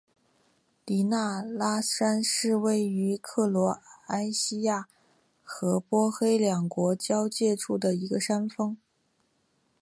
[0.83, 4.87] 迪纳拉山是位于克罗埃西亚
[5.43, 8.75] 和波黑两国交界处的一座山峰。